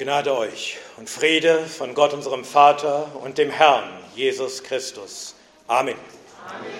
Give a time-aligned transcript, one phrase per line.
[0.00, 5.34] Gnade euch und Friede von Gott, unserem Vater und dem Herrn Jesus Christus.
[5.66, 5.94] Amen.
[6.48, 6.72] Amen.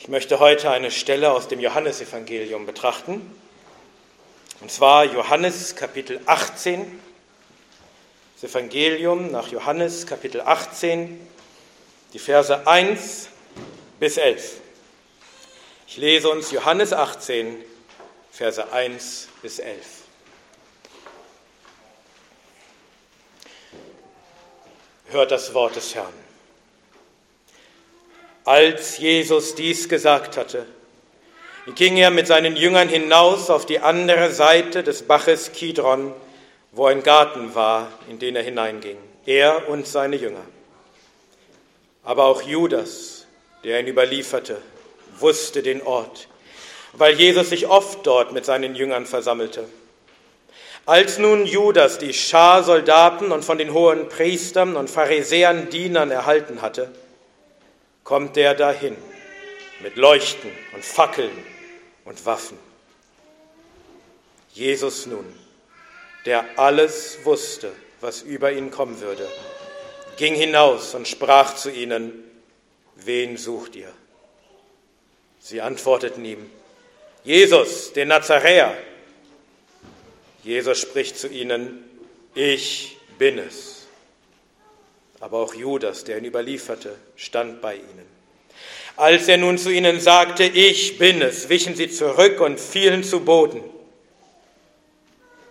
[0.00, 3.20] Ich möchte heute eine Stelle aus dem Johannesevangelium betrachten.
[4.60, 7.00] Und zwar Johannes Kapitel 18.
[8.40, 11.24] Das Evangelium nach Johannes Kapitel 18,
[12.14, 13.28] die Verse 1
[14.00, 14.54] bis 11.
[15.86, 17.64] Ich lese uns Johannes 18,
[18.32, 20.01] Verse 1 bis 11.
[25.12, 26.12] hört das Wort des Herrn.
[28.44, 30.66] Als Jesus dies gesagt hatte,
[31.74, 36.12] ging er mit seinen Jüngern hinaus auf die andere Seite des Baches Kidron,
[36.72, 40.44] wo ein Garten war, in den er hineinging, er und seine Jünger.
[42.02, 43.26] Aber auch Judas,
[43.62, 44.60] der ihn überlieferte,
[45.18, 46.26] wusste den Ort,
[46.94, 49.68] weil Jesus sich oft dort mit seinen Jüngern versammelte.
[50.84, 56.60] Als nun Judas die Schar Soldaten und von den hohen Priestern und Pharisäern Dienern erhalten
[56.60, 56.90] hatte,
[58.02, 58.96] kommt er dahin
[59.80, 61.30] mit Leuchten und Fackeln
[62.04, 62.58] und Waffen.
[64.52, 65.24] Jesus nun,
[66.26, 69.28] der alles wusste, was über ihn kommen würde,
[70.16, 72.12] ging hinaus und sprach zu ihnen,
[72.96, 73.92] wen sucht ihr?
[75.38, 76.50] Sie antworteten ihm,
[77.24, 78.76] Jesus, den Nazaräer.
[80.42, 81.84] Jesus spricht zu ihnen,
[82.34, 83.86] ich bin es.
[85.20, 88.06] Aber auch Judas, der ihn überlieferte, stand bei ihnen.
[88.96, 93.20] Als er nun zu ihnen sagte, ich bin es, wichen sie zurück und fielen zu
[93.20, 93.62] Boden.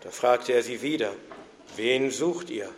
[0.01, 1.13] Da fragte er sie wieder,
[1.75, 2.69] wen sucht ihr?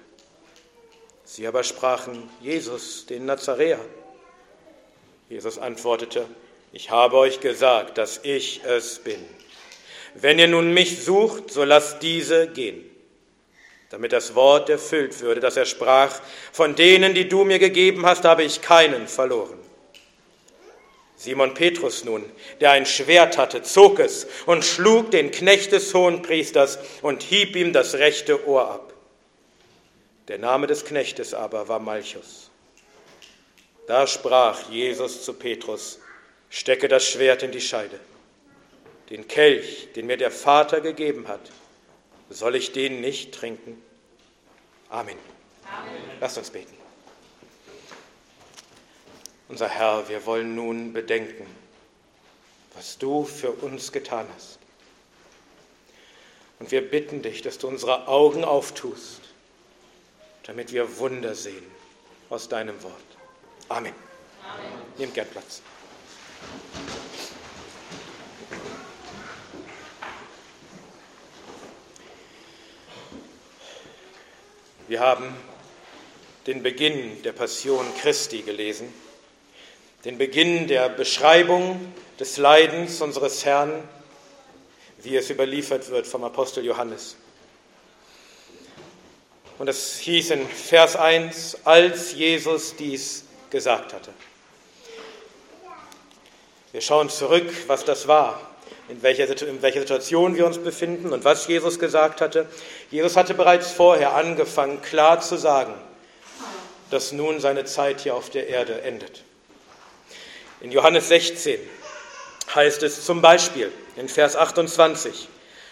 [1.26, 3.80] Sie aber sprachen, Jesus, den Nazaräer.
[5.30, 6.28] Jesus antwortete,
[6.72, 9.24] ich habe euch gesagt, dass ich es bin.
[10.16, 12.84] Wenn ihr nun mich sucht, so lasst diese gehen,
[13.90, 18.24] damit das Wort erfüllt würde, dass er sprach, von denen, die du mir gegeben hast,
[18.24, 19.58] habe ich keinen verloren.
[21.16, 22.30] Simon Petrus nun,
[22.60, 27.72] der ein Schwert hatte, zog es und schlug den Knecht des Hohenpriesters und hieb ihm
[27.72, 28.94] das rechte Ohr ab.
[30.28, 32.52] Der Name des Knechtes aber war Malchus.
[33.88, 36.00] Da sprach Jesus zu Petrus,
[36.50, 38.00] stecke das Schwert in die Scheide
[39.14, 41.52] den Kelch, den mir der Vater gegeben hat,
[42.32, 43.80] soll ich den nicht trinken?
[44.90, 45.20] Amen.
[45.72, 45.94] Amen.
[46.20, 46.76] Lasst uns beten.
[49.50, 51.46] Unser Herr, wir wollen nun bedenken,
[52.74, 54.58] was du für uns getan hast.
[56.58, 59.22] Und wir bitten dich, dass du unsere Augen auftust,
[60.42, 61.68] damit wir Wunder sehen
[62.32, 62.96] aus deinem Wort.
[63.70, 63.94] Amen.
[64.44, 64.72] Amen.
[64.98, 65.62] Nehmt gern Platz.
[74.94, 75.36] Wir haben
[76.46, 78.94] den Beginn der Passion Christi gelesen,
[80.06, 83.72] den Beginn der Beschreibung des Leidens unseres Herrn,
[85.02, 87.16] wie es überliefert wird vom Apostel Johannes.
[89.58, 94.14] Und es hieß in Vers 1, als Jesus dies gesagt hatte.
[96.72, 98.53] Wir schauen zurück, was das war
[98.90, 102.48] in welcher, in welcher Situation wir uns befinden und was Jesus gesagt hatte.
[102.92, 105.74] Jesus hatte bereits vorher angefangen, klar zu sagen,
[106.92, 109.24] dass nun seine Zeit hier auf der Erde endet.
[110.62, 111.60] In Johannes 16
[112.54, 115.28] heißt es zum Beispiel in Vers 28,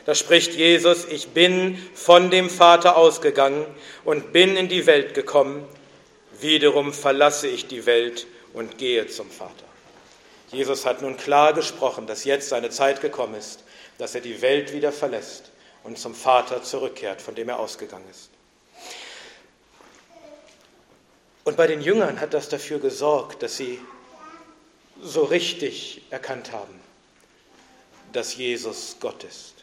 [0.06, 3.66] da spricht Jesus, ich bin von dem Vater ausgegangen
[4.04, 5.64] und bin in die Welt gekommen,
[6.40, 9.71] wiederum verlasse ich die Welt und gehe zum Vater.
[10.52, 13.64] Jesus hat nun klar gesprochen, dass jetzt seine Zeit gekommen ist,
[13.98, 15.52] dass er die Welt wieder verlässt
[15.84, 18.30] und zum Vater zurückkehrt, von dem er ausgegangen ist.
[21.44, 23.80] Und bei den Jüngern hat das dafür gesorgt, dass sie
[25.02, 26.80] so richtig erkannt haben,
[28.12, 29.61] dass Jesus Gott ist.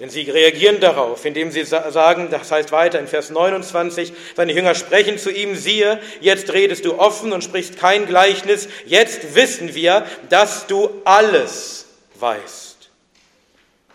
[0.00, 4.74] Denn sie reagieren darauf, indem sie sagen, das heißt weiter in Vers 29, seine Jünger
[4.74, 10.04] sprechen zu ihm, siehe, jetzt redest du offen und sprichst kein Gleichnis, jetzt wissen wir,
[10.30, 11.86] dass du alles
[12.16, 12.90] weißt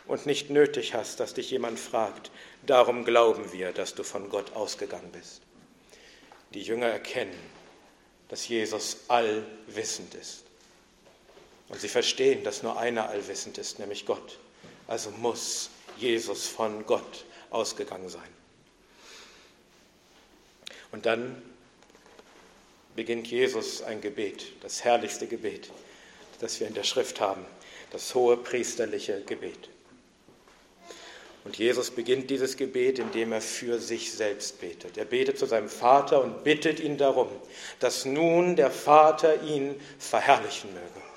[0.08, 2.32] und nicht nötig hast, dass dich jemand fragt.
[2.66, 5.42] Darum glauben wir, dass du von Gott ausgegangen bist.
[6.54, 7.38] Die Jünger erkennen,
[8.30, 10.46] dass Jesus allwissend ist.
[11.68, 14.40] Und sie verstehen, dass nur einer allwissend ist, nämlich Gott.
[14.88, 15.70] Also muss
[16.02, 18.30] Jesus von Gott ausgegangen sein.
[20.92, 21.42] Und dann
[22.96, 25.72] beginnt Jesus ein Gebet, das herrlichste Gebet,
[26.40, 27.46] das wir in der Schrift haben,
[27.92, 29.70] das hohe priesterliche Gebet.
[31.46, 34.98] Und Jesus beginnt dieses Gebet, indem er für sich selbst betet.
[34.98, 37.30] Er betet zu seinem Vater und bittet ihn darum,
[37.80, 41.09] dass nun der Vater ihn verherrlichen möge.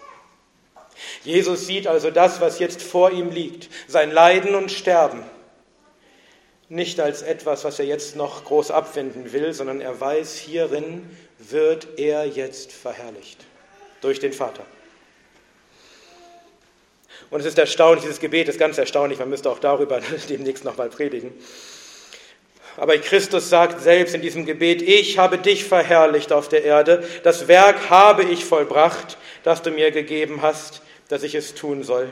[1.25, 5.23] Jesus sieht also das, was jetzt vor ihm liegt, sein Leiden und Sterben,
[6.69, 11.09] nicht als etwas, was er jetzt noch groß abwenden will, sondern er weiß, hierin
[11.39, 13.45] wird er jetzt verherrlicht
[14.01, 14.65] durch den Vater.
[17.31, 20.89] Und es ist erstaunlich, dieses Gebet ist ganz erstaunlich, man müsste auch darüber demnächst nochmal
[20.89, 21.33] predigen.
[22.77, 27.49] Aber Christus sagt selbst in diesem Gebet, ich habe dich verherrlicht auf der Erde, das
[27.49, 32.09] Werk habe ich vollbracht, das du mir gegeben hast, dass ich es tun soll.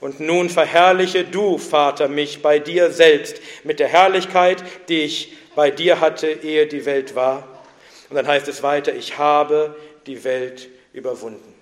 [0.00, 5.70] Und nun verherrliche du, Vater, mich bei dir selbst mit der Herrlichkeit, die ich bei
[5.70, 7.46] dir hatte, ehe die Welt war.
[8.08, 9.76] Und dann heißt es weiter, ich habe
[10.06, 11.54] die Welt überwunden.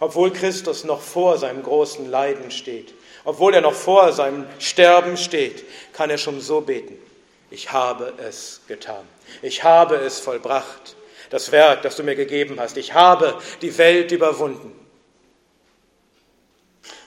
[0.00, 2.92] Obwohl Christus noch vor seinem großen Leiden steht,
[3.24, 6.98] obwohl er noch vor seinem Sterben steht, kann er schon so beten.
[7.52, 9.06] Ich habe es getan.
[9.40, 10.96] Ich habe es vollbracht.
[11.30, 12.76] Das Werk, das du mir gegeben hast.
[12.76, 14.87] Ich habe die Welt überwunden.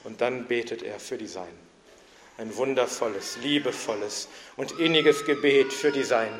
[0.03, 1.71] Und dann betet er für die Seinen.
[2.37, 4.27] Ein wundervolles, liebevolles
[4.57, 6.39] und inniges Gebet für die Seinen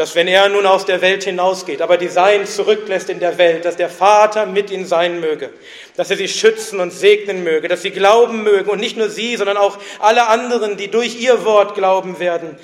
[0.00, 3.66] dass wenn er nun aus der Welt hinausgeht, aber die Sein zurücklässt in der Welt,
[3.66, 5.52] dass der Vater mit ihnen sein möge,
[5.94, 9.36] dass er sie schützen und segnen möge, dass sie glauben mögen und nicht nur sie,
[9.36, 12.56] sondern auch alle anderen, die durch ihr Wort glauben werden,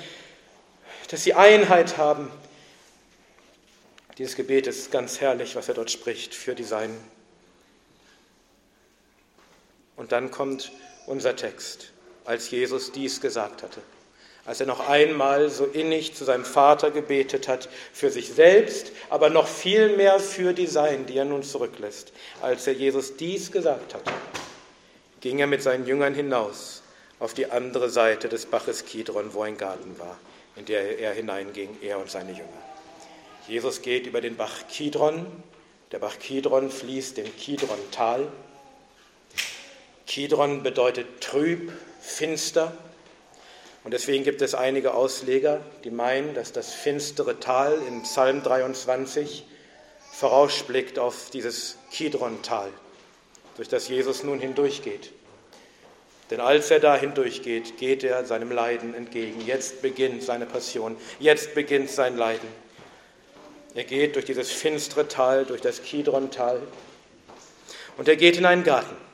[1.11, 2.31] dass sie Einheit haben.
[4.17, 6.97] Dieses Gebet ist ganz herrlich, was er dort spricht für die Seinen.
[9.97, 10.71] Und dann kommt
[11.05, 11.91] unser Text,
[12.23, 13.81] als Jesus dies gesagt hatte
[14.47, 19.29] als er noch einmal so innig zu seinem Vater gebetet hat, für sich selbst, aber
[19.29, 22.13] noch viel mehr für die Sein, die er nun zurücklässt.
[22.41, 24.03] Als er Jesus dies gesagt hat,
[25.19, 26.81] ging er mit seinen Jüngern hinaus
[27.19, 30.17] auf die andere Seite des Baches Kidron, wo ein Garten war,
[30.55, 32.47] in der er hineinging, er und seine Jünger.
[33.49, 35.25] Jesus geht über den Bach Kidron.
[35.91, 38.29] Der Bach Kidron fließt im Kidron-Tal.
[40.07, 41.71] Kidron bedeutet trüb,
[42.01, 42.75] finster.
[43.83, 49.45] Und deswegen gibt es einige Ausleger, die meinen, dass das finstere Tal in Psalm 23
[50.13, 52.69] vorausblickt auf dieses Kidron-Tal,
[53.55, 55.11] durch das Jesus nun hindurchgeht.
[56.31, 59.45] Denn als er da hindurchgeht, geht er seinem Leiden entgegen.
[59.45, 62.47] Jetzt beginnt seine Passion, jetzt beginnt sein Leiden.
[63.75, 66.61] Er geht durch dieses finstere Tal, durch das Kidron-Tal
[67.97, 69.06] und er geht in einen Garten.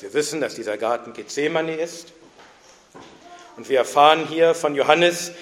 [0.00, 2.12] Wir wissen, dass dieser Garten Gethsemane ist.
[3.56, 5.32] Und wir erfahren hier von Johannes,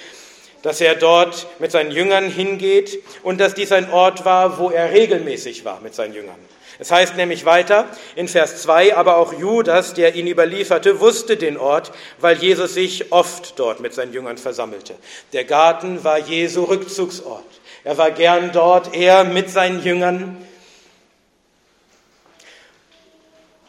[0.62, 4.93] dass er dort mit seinen Jüngern hingeht und dass dies ein Ort war, wo er
[4.93, 6.38] regelmäßig war mit seinen Jüngern.
[6.79, 7.87] Es heißt nämlich weiter
[8.17, 13.12] in Vers 2, aber auch Judas, der ihn überlieferte, wusste den Ort, weil Jesus sich
[13.12, 14.94] oft dort mit seinen Jüngern versammelte.
[15.32, 17.44] Der Garten war Jesu Rückzugsort.
[17.85, 20.37] Er war gern dort, er mit seinen Jüngern.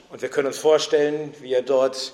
[0.10, 2.14] Und wir können uns vorstellen, wie er dort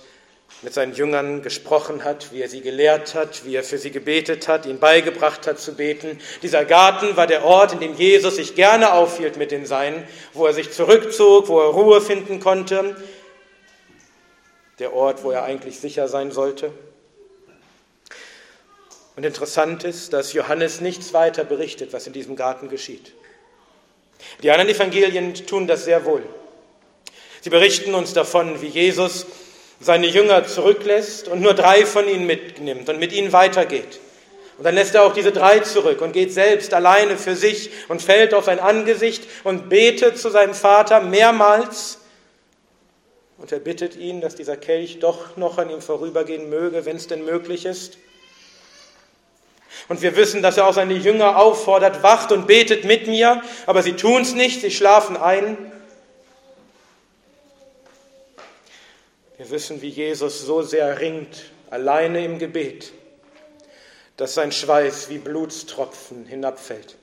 [0.62, 4.48] mit seinen Jüngern gesprochen hat, wie er sie gelehrt hat, wie er für sie gebetet
[4.48, 6.20] hat, ihnen beigebracht hat zu beten.
[6.42, 10.46] Dieser Garten war der Ort, in dem Jesus sich gerne aufhielt mit den Seinen, wo
[10.46, 12.96] er sich zurückzog, wo er Ruhe finden konnte.
[14.80, 16.72] Der Ort, wo er eigentlich sicher sein sollte.
[19.16, 23.14] Und interessant ist, dass Johannes nichts weiter berichtet, was in diesem Garten geschieht.
[24.42, 26.24] Die anderen Evangelien tun das sehr wohl.
[27.44, 29.26] Sie berichten uns davon, wie Jesus
[29.82, 34.00] seine Jünger zurücklässt und nur drei von ihnen mitnimmt und mit ihnen weitergeht.
[34.58, 38.02] Und dann lässt er auch diese drei zurück und geht selbst alleine für sich und
[38.02, 41.98] fällt auf sein Angesicht und betet zu seinem Vater mehrmals.
[43.38, 47.08] Und er bittet ihn, dass dieser Kelch doch noch an ihm vorübergehen möge, wenn es
[47.08, 47.98] denn möglich ist.
[49.90, 53.84] Und wir wissen, dass er auch seine Jünger auffordert, wacht und betet mit mir, aber
[53.84, 55.58] sie tun es nicht, sie schlafen ein.
[59.44, 62.94] Wir wissen, wie Jesus so sehr ringt, alleine im Gebet,
[64.16, 66.96] dass sein Schweiß wie Blutstropfen hinabfällt.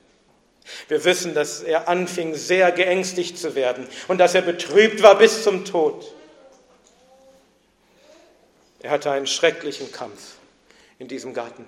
[0.87, 5.43] Wir wissen, dass er anfing, sehr geängstigt zu werden und dass er betrübt war bis
[5.43, 6.15] zum Tod.
[8.79, 10.37] Er hatte einen schrecklichen Kampf
[10.97, 11.67] in diesem Garten,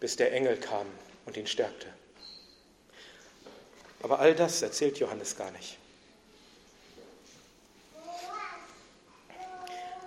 [0.00, 0.86] bis der Engel kam
[1.26, 1.88] und ihn stärkte.
[4.02, 5.76] Aber all das erzählt Johannes gar nicht.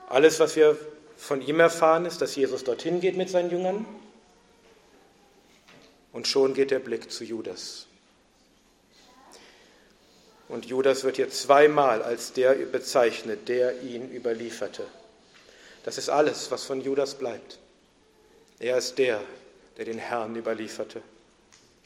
[0.07, 0.77] Alles, was wir
[1.17, 3.85] von ihm erfahren, ist, dass Jesus dorthin geht mit seinen Jüngern
[6.13, 7.87] und schon geht der Blick zu Judas.
[10.47, 14.85] Und Judas wird hier zweimal als der bezeichnet, der ihn überlieferte.
[15.83, 17.59] Das ist alles, was von Judas bleibt.
[18.59, 19.21] Er ist der,
[19.77, 21.01] der den Herrn überlieferte.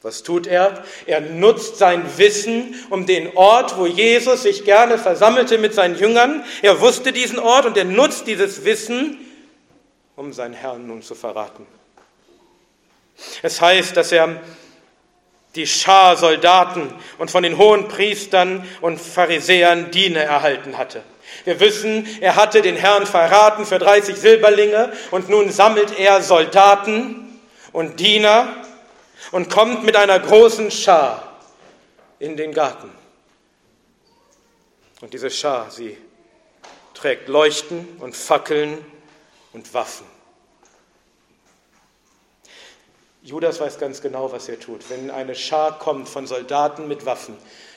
[0.02, 0.82] Was tut er?
[1.06, 6.44] Er nutzt sein Wissen um den Ort, wo Jesus sich gerne versammelte mit seinen Jüngern.
[6.60, 9.18] Er wusste diesen Ort und er nutzt dieses Wissen,
[10.16, 11.66] um seinen Herrn nun zu verraten.
[13.42, 14.40] Es heißt, dass er
[15.54, 21.02] die Schar Soldaten und von den hohen Priestern und Pharisäern Diene erhalten hatte.
[21.44, 27.38] Wir wissen, er hatte den Herrn verraten für 30 Silberlinge und nun sammelt er Soldaten
[27.72, 28.61] und Diener
[29.32, 31.40] und kommt mit einer großen Schar
[32.18, 32.92] in den Garten.
[35.00, 35.98] Und diese Schar, sie
[36.94, 38.84] trägt Leuchten und Fackeln
[39.52, 40.06] und Waffen.
[43.22, 44.88] Judas weiß ganz genau, was er tut.
[44.90, 47.36] Wenn eine Schar kommt von Soldaten mit Waffen,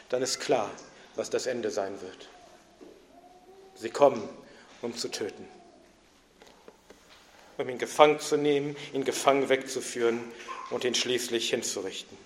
[0.09, 0.69] dann ist klar,
[1.15, 2.29] was das Ende sein wird.
[3.75, 4.27] Sie kommen,
[4.81, 5.47] um zu töten,
[7.57, 10.19] um ihn gefangen zu nehmen, ihn gefangen wegzuführen
[10.69, 12.17] und ihn schließlich hinzurichten.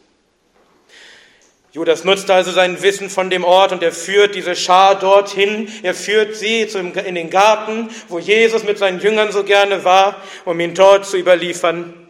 [1.71, 5.71] Judas nutzt also sein Wissen von dem Ort und er führt diese Schar dorthin.
[5.83, 10.59] Er führt sie in den Garten, wo Jesus mit seinen Jüngern so gerne war, um
[10.59, 12.09] ihn dort zu überliefern.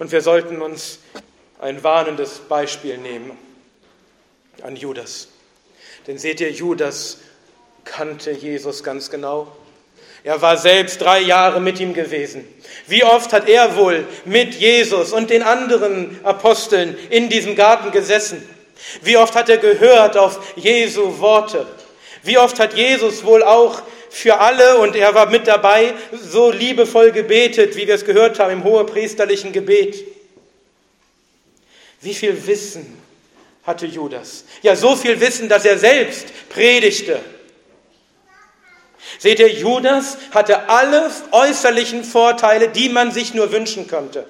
[0.00, 0.98] Und wir sollten uns
[1.60, 3.38] ein warnendes Beispiel nehmen
[4.62, 5.28] an Judas.
[6.08, 7.18] Denn seht ihr, Judas
[7.84, 9.56] kannte Jesus ganz genau.
[10.22, 12.46] Er war selbst drei Jahre mit ihm gewesen.
[12.86, 18.46] Wie oft hat er wohl mit Jesus und den anderen Aposteln in diesem Garten gesessen?
[19.02, 21.66] Wie oft hat er gehört auf Jesu Worte?
[22.22, 27.12] Wie oft hat Jesus wohl auch für alle, und er war mit dabei, so liebevoll
[27.12, 30.04] gebetet, wie wir es gehört haben im hohepriesterlichen Gebet?
[32.02, 32.98] Wie viel Wissen
[33.64, 34.44] hatte Judas?
[34.62, 37.20] Ja, so viel Wissen, dass er selbst predigte
[39.20, 44.24] Seht ihr, Judas hatte alle äußerlichen Vorteile, die man sich nur wünschen könnte.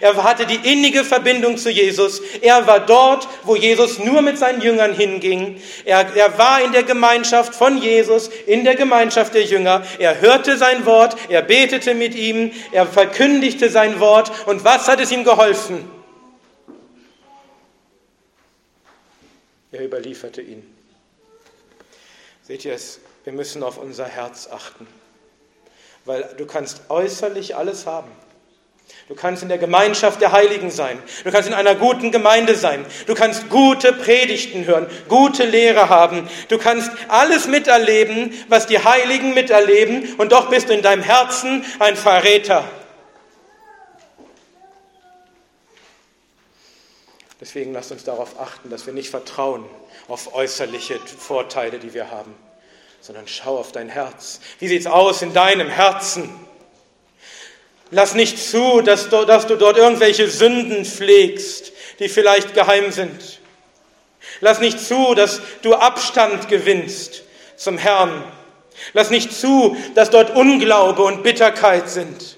[0.00, 2.22] Er hatte die innige Verbindung zu Jesus.
[2.40, 5.60] Er war dort, wo Jesus nur mit seinen Jüngern hinging.
[5.84, 9.84] Er, er, war in der Gemeinschaft von Jesus, in der Gemeinschaft der Jünger.
[9.98, 14.30] Er hörte sein Wort, er betete mit ihm, er verkündigte sein Wort.
[14.46, 15.90] Und was hat es ihm geholfen?
[19.72, 20.62] Er überlieferte ihn.
[22.44, 23.00] Seht ihr es?
[23.28, 24.86] Wir müssen auf unser Herz achten,
[26.06, 28.10] weil du kannst äußerlich alles haben.
[29.06, 30.98] Du kannst in der Gemeinschaft der Heiligen sein.
[31.24, 32.86] Du kannst in einer guten Gemeinde sein.
[33.06, 36.26] Du kannst gute Predigten hören, gute Lehre haben.
[36.48, 40.14] Du kannst alles miterleben, was die Heiligen miterleben.
[40.16, 42.64] Und doch bist du in deinem Herzen ein Verräter.
[47.42, 49.66] Deswegen lasst uns darauf achten, dass wir nicht vertrauen
[50.08, 52.47] auf äußerliche Vorteile, die wir haben
[53.08, 54.38] sondern schau auf dein Herz.
[54.58, 56.28] Wie sieht es aus in deinem Herzen?
[57.90, 63.40] Lass nicht zu, dass du, dass du dort irgendwelche Sünden pflegst, die vielleicht geheim sind.
[64.40, 67.22] Lass nicht zu, dass du Abstand gewinnst
[67.56, 68.24] zum Herrn.
[68.92, 72.36] Lass nicht zu, dass dort Unglaube und Bitterkeit sind.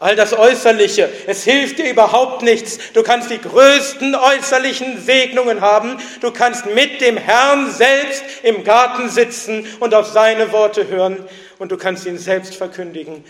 [0.00, 2.78] All das Äußerliche, es hilft dir überhaupt nichts.
[2.94, 5.98] Du kannst die größten äußerlichen Segnungen haben.
[6.22, 11.28] Du kannst mit dem Herrn selbst im Garten sitzen und auf seine Worte hören.
[11.58, 13.26] Und du kannst ihn selbst verkündigen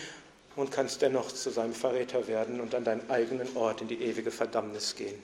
[0.55, 4.31] und kannst dennoch zu seinem Verräter werden und an deinen eigenen Ort in die ewige
[4.31, 5.21] Verdammnis gehen,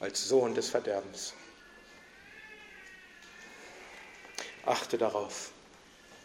[0.00, 1.34] als Sohn des Verderbens.
[4.66, 5.50] Achte darauf,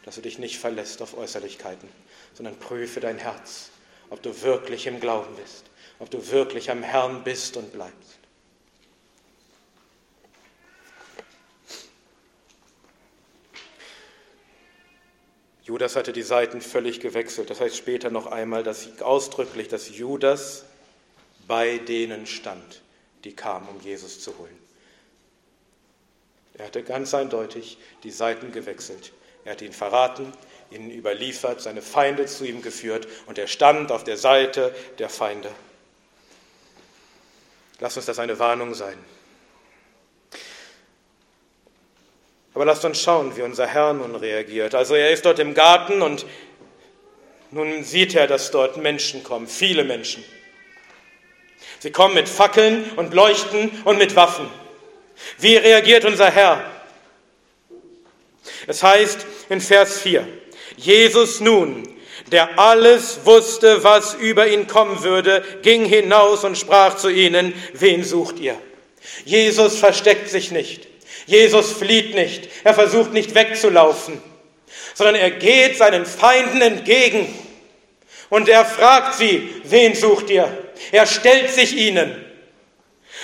[0.03, 1.89] dass du dich nicht verlässt auf Äußerlichkeiten,
[2.33, 3.69] sondern prüfe dein Herz
[4.09, 5.65] ob du wirklich im Glauben bist,
[5.99, 8.17] ob du wirklich am Herrn bist und bleibst.
[15.67, 17.49] Judas hatte die Seiten völlig gewechselt.
[17.49, 20.63] Das heißt später noch einmal, dass ausdrücklich, dass Judas
[21.45, 22.81] bei denen stand,
[23.25, 24.57] die kamen, um Jesus zu holen.
[26.53, 29.11] Er hatte ganz eindeutig die Seiten gewechselt.
[29.43, 30.31] Er hat ihn verraten,
[30.71, 35.49] ihn überliefert, seine Feinde zu ihm geführt und er stand auf der Seite der Feinde.
[37.79, 38.97] Lass uns das eine Warnung sein.
[42.53, 44.73] Aber lasst uns schauen, wie unser Herr nun reagiert.
[44.73, 46.25] Also er ist dort im Garten und
[47.51, 50.23] nun sieht er, dass dort Menschen kommen, viele Menschen.
[51.79, 54.49] Sie kommen mit Fackeln und Leuchten und mit Waffen.
[55.37, 56.63] Wie reagiert unser Herr?
[58.65, 60.27] Es heißt in Vers 4,
[60.77, 61.83] Jesus nun,
[62.31, 68.03] der alles wusste, was über ihn kommen würde, ging hinaus und sprach zu ihnen, wen
[68.03, 68.55] sucht ihr?
[69.25, 70.87] Jesus versteckt sich nicht.
[71.25, 72.49] Jesus flieht nicht.
[72.63, 74.21] Er versucht nicht wegzulaufen,
[74.93, 77.27] sondern er geht seinen Feinden entgegen
[78.29, 80.47] und er fragt sie, wen sucht ihr?
[80.91, 82.23] Er stellt sich ihnen.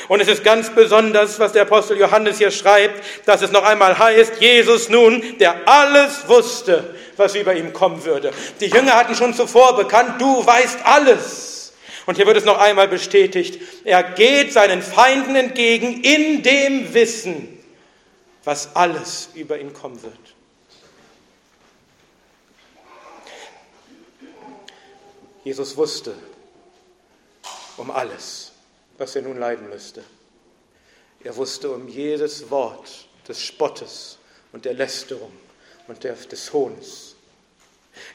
[0.07, 3.97] Und es ist ganz besonders, was der Apostel Johannes hier schreibt, dass es noch einmal
[3.97, 8.31] heißt, Jesus nun, der alles wusste, was über ihm kommen würde.
[8.59, 11.73] Die Jünger hatten schon zuvor bekannt, du weißt alles.
[12.05, 17.63] Und hier wird es noch einmal bestätigt, er geht seinen Feinden entgegen in dem Wissen,
[18.43, 20.13] was alles über ihn kommen wird.
[25.45, 26.13] Jesus wusste
[27.77, 28.42] um alles,
[29.03, 30.01] was er nun leiden müsste.
[31.25, 34.17] Er wusste um jedes Wort des Spottes
[34.53, 35.33] und der Lästerung
[35.89, 37.17] und des Hohns.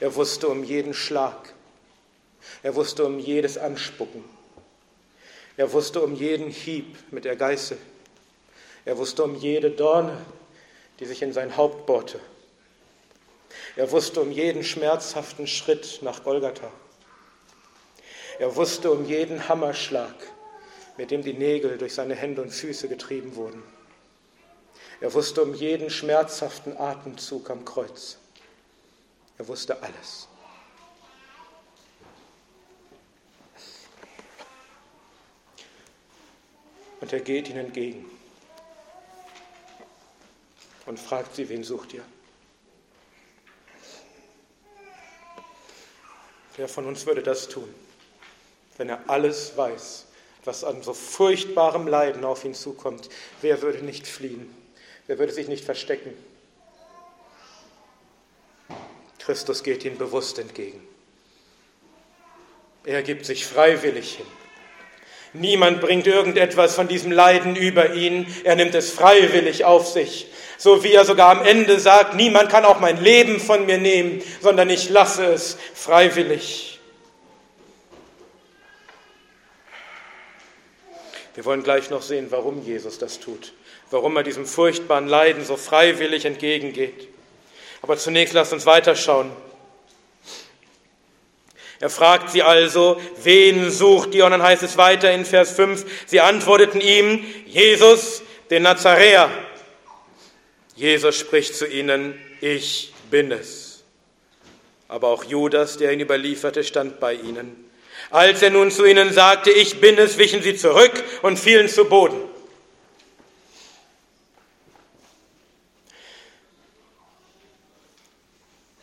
[0.00, 1.52] Er wusste um jeden Schlag.
[2.62, 4.24] Er wusste um jedes Anspucken.
[5.58, 7.76] Er wusste um jeden Hieb mit der Geißel.
[8.86, 10.16] Er wusste um jede Dorne,
[11.00, 12.18] die sich in sein Haupt bohrte.
[13.76, 16.72] Er wusste um jeden schmerzhaften Schritt nach Golgatha.
[18.38, 20.14] Er wusste um jeden Hammerschlag,
[20.98, 23.62] mit dem die Nägel durch seine Hände und Füße getrieben wurden.
[25.00, 28.18] Er wusste um jeden schmerzhaften Atemzug am Kreuz.
[29.38, 30.28] Er wusste alles.
[37.00, 38.04] Und er geht ihnen entgegen
[40.84, 42.04] und fragt sie, wen sucht ihr?
[46.56, 47.72] Wer von uns würde das tun?
[48.78, 50.06] wenn er alles weiß,
[50.44, 53.08] was an so furchtbarem Leiden auf ihn zukommt,
[53.42, 54.54] wer würde nicht fliehen?
[55.06, 56.12] Wer würde sich nicht verstecken?
[59.18, 60.80] Christus geht ihm bewusst entgegen.
[62.84, 64.26] Er gibt sich freiwillig hin.
[65.34, 68.26] Niemand bringt irgendetwas von diesem Leiden über ihn.
[68.44, 70.28] Er nimmt es freiwillig auf sich.
[70.56, 74.22] So wie er sogar am Ende sagt, niemand kann auch mein Leben von mir nehmen,
[74.40, 76.77] sondern ich lasse es freiwillig.
[81.38, 83.52] Wir wollen gleich noch sehen, warum Jesus das tut,
[83.92, 87.06] warum er diesem furchtbaren Leiden so freiwillig entgegengeht.
[87.80, 89.30] Aber zunächst lasst uns weiterschauen.
[91.78, 94.24] Er fragt sie also, wen sucht ihr?
[94.24, 99.30] Und dann heißt es weiter in Vers 5, sie antworteten ihm, Jesus, den Nazaräer.
[100.74, 103.84] Jesus spricht zu ihnen, ich bin es.
[104.88, 107.67] Aber auch Judas, der ihn überlieferte, stand bei ihnen.
[108.10, 111.84] Als er nun zu ihnen sagte, ich bin es, wichen sie zurück und fielen zu
[111.84, 112.18] Boden.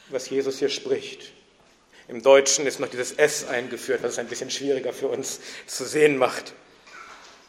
[0.10, 1.32] Was Jesus hier spricht.
[2.08, 5.86] Im Deutschen ist noch dieses S eingeführt, was es ein bisschen schwieriger für uns zu
[5.86, 6.54] sehen macht.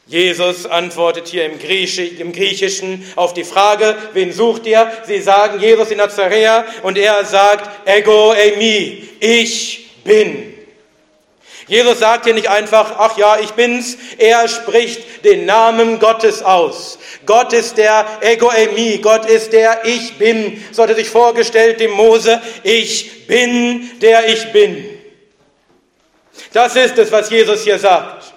[0.06, 4.90] Jesus antwortet hier im, Griechischen auf die Frage, wen sucht ihr?
[5.04, 10.56] Sie sagen Jesus in Nazaräer und er sagt, ego eimi, ich bin.
[11.68, 13.96] Jesus sagt hier nicht einfach, ach ja, ich bin's.
[14.18, 16.98] Er spricht den Namen Gottes aus.
[17.26, 18.98] Gott ist der Ego Emi.
[18.98, 20.64] Gott ist der Ich Bin.
[20.70, 22.40] So hat er sich vorgestellt dem Mose.
[22.62, 24.96] Ich bin der Ich Bin.
[26.52, 28.33] Das ist es, was Jesus hier sagt.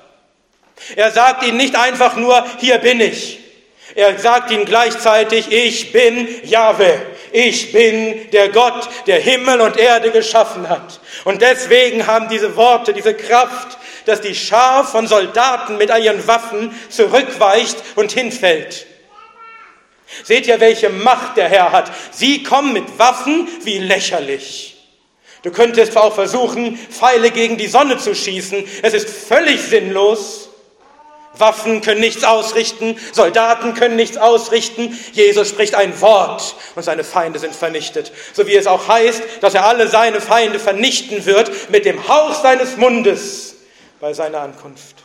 [0.96, 3.40] Er sagt ihnen nicht einfach nur, hier bin ich.
[3.96, 7.00] Er sagt ihnen gleichzeitig, ich bin Jahwe.
[7.32, 11.00] Ich bin der Gott, der Himmel und Erde geschaffen hat.
[11.26, 16.78] Und deswegen haben diese Worte diese Kraft, dass die Schar von Soldaten mit ihren Waffen
[16.90, 18.88] zurückweicht und hinfällt.
[20.24, 21.92] Seht ihr, welche Macht der Herr hat?
[22.12, 24.78] Sie kommen mit Waffen wie lächerlich.
[25.44, 28.66] Du könntest auch versuchen, Pfeile gegen die Sonne zu schießen.
[28.82, 30.49] Es ist völlig sinnlos.
[31.40, 34.98] Waffen können nichts ausrichten, Soldaten können nichts ausrichten.
[35.14, 38.12] Jesus spricht ein Wort und seine Feinde sind vernichtet.
[38.34, 42.34] So wie es auch heißt, dass er alle seine Feinde vernichten wird mit dem Hauch
[42.34, 43.56] seines Mundes
[44.00, 44.99] bei seiner Ankunft.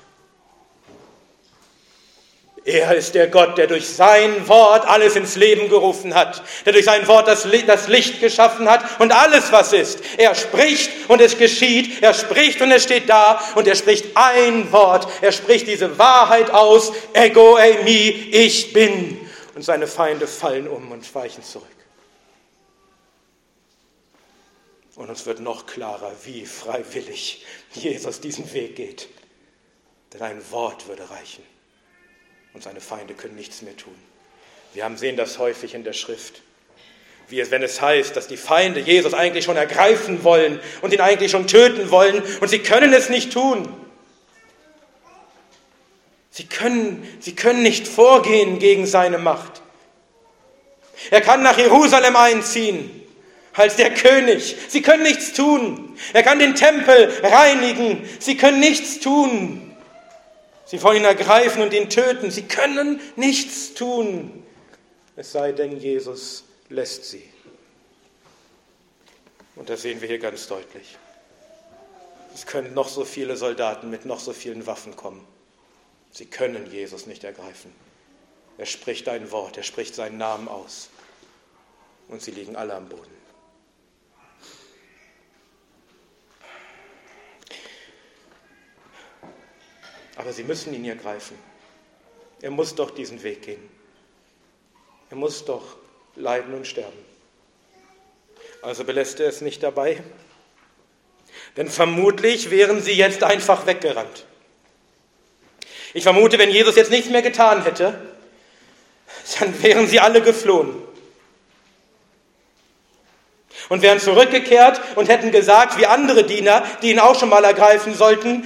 [2.67, 6.87] Er ist der Gott, der durch sein Wort alles ins Leben gerufen hat, der durch
[6.87, 7.45] sein Wort das
[7.89, 10.01] Licht geschaffen hat und alles, was ist.
[10.17, 14.73] Er spricht und es geschieht, er spricht und es steht da und er spricht ein
[14.73, 19.21] Wort, er spricht diese Wahrheit aus, ego eimi, ich bin.
[19.55, 21.69] Und seine Feinde fallen um und weichen zurück.
[24.97, 29.09] Und uns wird noch klarer, wie freiwillig Jesus diesen Weg geht.
[30.15, 31.54] Denn ein Wort würde reichen
[32.55, 33.95] und seine Feinde können nichts mehr tun.
[34.73, 36.43] Wir haben sehen das häufig in der Schrift.
[37.29, 41.01] Wie es, wenn es heißt, dass die Feinde Jesus eigentlich schon ergreifen wollen und ihn
[41.01, 43.69] eigentlich schon töten wollen und sie können es nicht tun.
[46.31, 49.63] Sie können, sie können nicht vorgehen gegen seine Macht.
[51.11, 53.03] Er kann nach Jerusalem einziehen
[53.53, 54.57] als der König.
[54.69, 55.97] Sie können nichts tun.
[56.13, 58.09] Er kann den Tempel reinigen.
[58.19, 59.74] Sie können nichts tun.
[60.75, 62.33] Sie wollen ihn ergreifen und ihn töten.
[62.33, 64.45] Sie können nichts tun.
[65.15, 67.23] Es sei denn, Jesus lässt sie.
[69.55, 70.99] Und das sehen wir hier ganz deutlich.
[72.35, 75.25] Es können noch so viele Soldaten mit noch so vielen Waffen kommen.
[76.11, 77.73] Sie können Jesus nicht ergreifen.
[78.59, 80.89] Er spricht ein Wort, er spricht seinen Namen aus.
[82.09, 83.24] Und sie liegen alle am Boden.
[90.17, 91.37] Aber sie müssen ihn ergreifen.
[92.41, 93.69] Er muss doch diesen Weg gehen.
[95.11, 95.77] Er muss doch
[96.17, 96.99] leiden und sterben.
[98.63, 100.03] Also belässt er es nicht dabei.
[101.57, 104.27] Denn vermutlich wären sie jetzt einfach weggerannt.
[105.93, 107.99] Ich vermute, wenn Jesus jetzt nichts mehr getan hätte,
[109.39, 110.83] dann wären sie alle geflohen.
[113.69, 117.95] Und wären zurückgekehrt und hätten gesagt, wie andere Diener, die ihn auch schon mal ergreifen
[117.95, 118.45] sollten,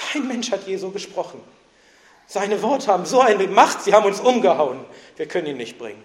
[0.00, 1.40] kein Mensch hat Jesu gesprochen.
[2.26, 4.80] Seine Worte haben so eine Macht, sie haben uns umgehauen.
[5.16, 6.02] Wir können ihn nicht bringen.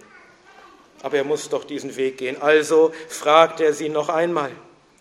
[1.03, 2.41] Aber er muss doch diesen Weg gehen.
[2.41, 4.51] Also fragt er sie noch einmal.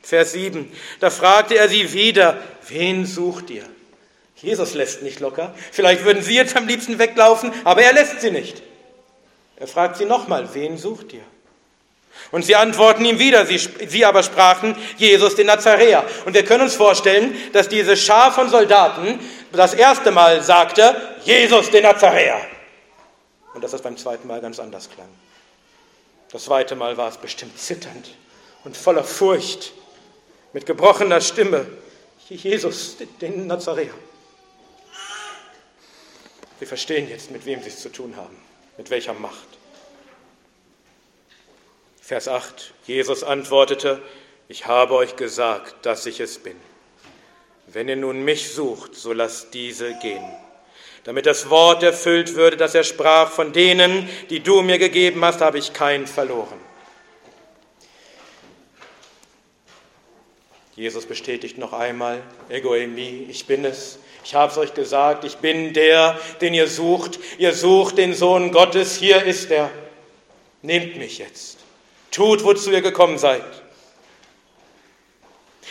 [0.03, 0.71] Vers 7.
[1.01, 3.65] Da fragte er sie wieder, wen sucht ihr?
[4.37, 5.55] Jesus lässt nicht locker.
[5.73, 8.63] Vielleicht würden sie jetzt am liebsten weglaufen, aber er lässt sie nicht.
[9.57, 11.25] Er fragt sie nochmal, wen sucht ihr?
[12.31, 16.05] Und sie antworten ihm wieder, sie, sie aber sprachen Jesus den Nazaräer.
[16.25, 19.21] Und wir können uns vorstellen, dass diese Schar von Soldaten
[19.53, 22.41] das erste Mal sagte, Jesus den Nazaräer.
[23.55, 25.09] Und dass das beim zweiten Mal ganz anders klang.
[26.33, 28.11] Das zweite Mal war es bestimmt zitternd
[28.65, 29.73] und voller Furcht,
[30.53, 31.67] mit gebrochener Stimme,
[32.29, 33.93] Jesus den Nazaräer.
[36.59, 38.37] Sie verstehen jetzt, mit wem sie es zu tun haben,
[38.79, 39.49] mit welcher Macht.
[42.05, 42.75] Vers 8.
[42.87, 44.03] Jesus antwortete,
[44.47, 46.57] ich habe euch gesagt, dass ich es bin.
[47.67, 50.23] Wenn ihr nun mich sucht, so lasst diese gehen.
[51.05, 55.41] Damit das Wort erfüllt würde, das er sprach, von denen, die du mir gegeben hast,
[55.41, 56.61] habe ich keinen verloren.
[60.77, 63.99] Jesus bestätigt noch einmal, Ego eimi, ich bin es.
[64.25, 67.19] Ich habe es euch gesagt, ich bin der, den ihr sucht.
[67.39, 69.71] Ihr sucht den Sohn Gottes, hier ist er.
[70.61, 71.64] Nehmt mich jetzt.
[72.15, 73.43] Tut, wozu ihr gekommen seid.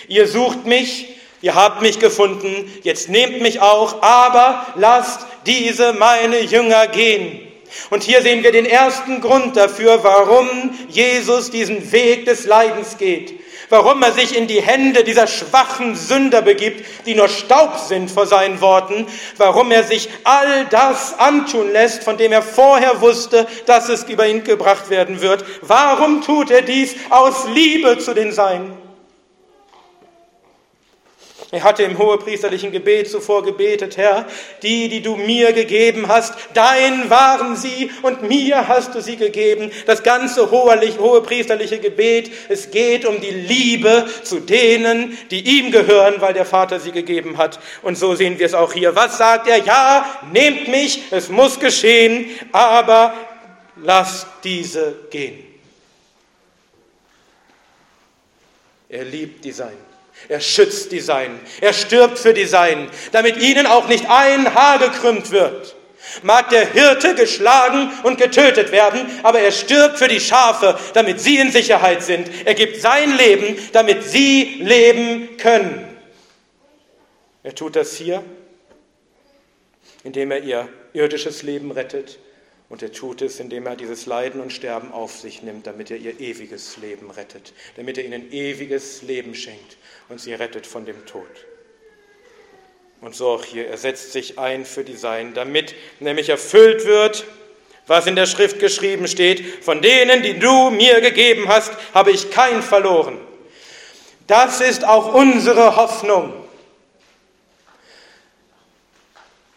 [0.07, 6.41] Ihr sucht mich, ihr habt mich gefunden, jetzt nehmt mich auch, aber lasst diese meine
[6.41, 7.39] Jünger gehen.
[7.89, 13.42] Und hier sehen wir den ersten Grund dafür, warum Jesus diesen Weg des Leidens geht
[13.69, 18.27] warum er sich in die Hände dieser schwachen Sünder begibt, die nur Staub sind vor
[18.27, 23.89] seinen Worten, warum er sich all das antun lässt, von dem er vorher wusste, dass
[23.89, 25.45] es über ihn gebracht werden wird.
[25.61, 28.82] Warum tut er dies aus Liebe zu den Seinen?
[31.53, 34.25] Er hatte im hohepriesterlichen Gebet zuvor gebetet, Herr,
[34.63, 39.69] die, die du mir gegeben hast, dein waren sie und mir hast du sie gegeben.
[39.85, 46.33] Das ganze hohepriesterliche Gebet, es geht um die Liebe zu denen, die ihm gehören, weil
[46.33, 47.59] der Vater sie gegeben hat.
[47.83, 48.95] Und so sehen wir es auch hier.
[48.95, 49.57] Was sagt er?
[49.57, 53.13] Ja, nehmt mich, es muss geschehen, aber
[53.75, 55.37] lasst diese gehen.
[58.89, 59.92] Er liebt die Seinen.
[60.29, 61.39] Er schützt die Seinen.
[61.61, 65.75] Er stirbt für die Seinen, damit ihnen auch nicht ein Haar gekrümmt wird.
[66.21, 71.37] Mag der Hirte geschlagen und getötet werden, aber er stirbt für die Schafe, damit sie
[71.37, 72.29] in Sicherheit sind.
[72.45, 75.87] Er gibt sein Leben, damit sie leben können.
[77.41, 78.23] Er tut das hier,
[80.03, 82.19] indem er ihr irdisches Leben rettet
[82.69, 85.97] und er tut es, indem er dieses Leiden und Sterben auf sich nimmt, damit er
[85.97, 89.77] ihr ewiges Leben rettet, damit er ihnen ewiges Leben schenkt
[90.09, 91.27] und sie rettet von dem Tod.
[93.01, 97.25] Und so auch hier, er setzt sich ein für die Seinen, damit nämlich erfüllt wird,
[97.85, 102.31] was in der Schrift geschrieben steht, von denen, die du mir gegeben hast, habe ich
[102.31, 103.19] keinen verloren.
[104.27, 106.45] Das ist auch unsere Hoffnung.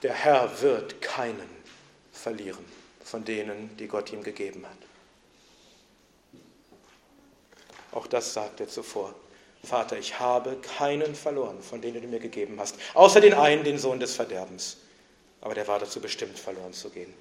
[0.03, 1.49] Der Herr wird keinen
[2.13, 4.79] verlieren von denen, die Gott ihm gegeben hat.
[7.93, 9.15] Auch das sagt er zuvor.
[9.67, 13.79] Vater, ich habe keinen verloren, von denen du mir gegeben hast, außer den einen, den
[13.79, 14.79] Sohn des Verderbens.
[15.41, 17.13] Aber der war dazu bestimmt, verloren zu gehen.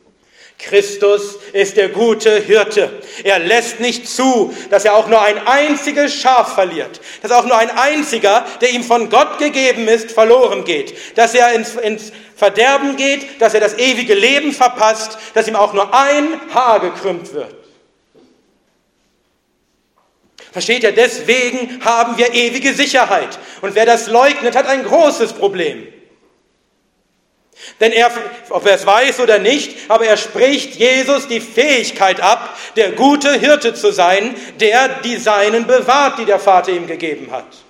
[0.58, 2.90] Christus ist der gute Hirte.
[3.24, 7.58] Er lässt nicht zu, dass er auch nur ein einziges Schaf verliert, dass auch nur
[7.58, 12.96] ein einziger, der ihm von Gott gegeben ist, verloren geht, dass er ins, ins Verderben
[12.96, 17.65] geht, dass er das ewige Leben verpasst, dass ihm auch nur ein Haar gekrümmt wird.
[20.56, 20.94] Versteht ihr?
[20.94, 23.38] Deswegen haben wir ewige Sicherheit.
[23.60, 25.86] Und wer das leugnet, hat ein großes Problem.
[27.82, 28.10] Denn er,
[28.50, 33.34] ob er es weiß oder nicht, aber er spricht Jesus die Fähigkeit ab, der gute
[33.34, 37.65] Hirte zu sein, der die Seinen bewahrt, die der Vater ihm gegeben hat.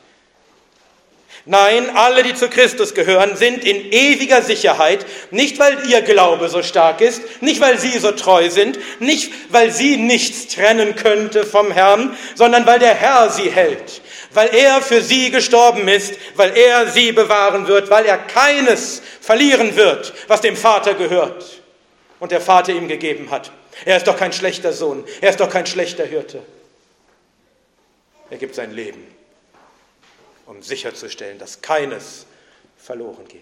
[1.48, 6.64] Nein, alle, die zu Christus gehören, sind in ewiger Sicherheit, nicht weil ihr Glaube so
[6.64, 11.72] stark ist, nicht weil sie so treu sind, nicht weil sie nichts trennen könnte vom
[11.72, 14.02] Herrn, sondern weil der Herr sie hält,
[14.34, 19.76] weil er für sie gestorben ist, weil er sie bewahren wird, weil er keines verlieren
[19.76, 21.62] wird, was dem Vater gehört
[22.20, 23.52] und der Vater ihm gegeben hat.
[23.86, 26.42] Er ist doch kein schlechter Sohn, er ist doch kein schlechter Hirte.
[28.32, 29.15] Er gibt sein Leben
[30.46, 32.26] um sicherzustellen, dass keines
[32.78, 33.42] verloren geht.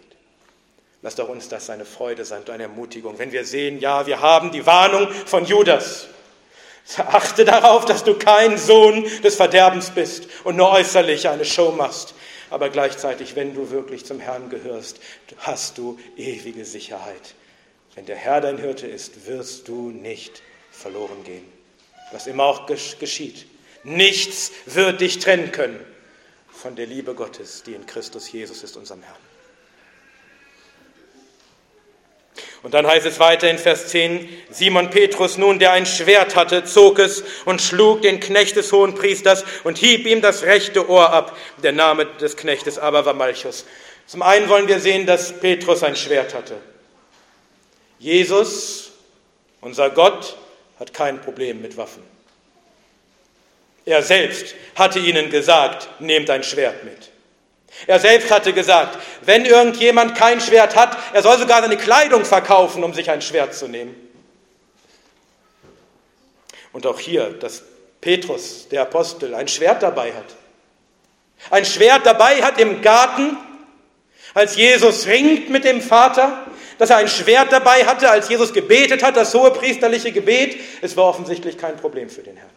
[1.02, 4.22] Lass doch uns das eine Freude sein und eine Ermutigung, wenn wir sehen, ja, wir
[4.22, 6.08] haben die Warnung von Judas.
[6.98, 12.14] Achte darauf, dass du kein Sohn des Verderbens bist und nur äußerlich eine Show machst.
[12.50, 15.00] Aber gleichzeitig, wenn du wirklich zum Herrn gehörst,
[15.40, 17.36] hast du ewige Sicherheit.
[17.96, 21.46] Wenn der Herr dein Hirte ist, wirst du nicht verloren gehen.
[22.12, 23.46] Was immer auch geschieht.
[23.84, 25.93] Nichts wird dich trennen können
[26.64, 29.18] von der Liebe Gottes, die in Christus Jesus ist, unserem Herrn.
[32.64, 36.64] Und dann heißt es weiter in Vers 10, Simon Petrus nun, der ein Schwert hatte,
[36.64, 41.10] zog es und schlug den Knecht des hohen Priesters und hieb ihm das rechte Ohr
[41.10, 41.38] ab.
[41.62, 43.66] Der Name des Knechtes aber war Malchus.
[44.08, 46.56] Zum einen wollen wir sehen, dass Petrus ein Schwert hatte.
[48.00, 48.92] Jesus,
[49.60, 50.38] unser Gott,
[50.80, 52.13] hat kein Problem mit Waffen.
[53.86, 57.12] Er selbst hatte ihnen gesagt, nehmt ein Schwert mit.
[57.88, 62.84] Er selbst hatte gesagt, wenn irgendjemand kein Schwert hat, er soll sogar seine Kleidung verkaufen,
[62.84, 63.96] um sich ein Schwert zu nehmen.
[66.72, 67.64] Und auch hier, dass
[68.00, 70.26] Petrus, der Apostel, ein Schwert dabei hat.
[71.50, 73.38] Ein Schwert dabei hat im Garten,
[74.34, 76.46] als Jesus ringt mit dem Vater,
[76.78, 80.58] dass er ein Schwert dabei hatte, als Jesus gebetet hat, das hohe priesterliche Gebet.
[80.82, 82.50] Es war offensichtlich kein Problem für den Herrn.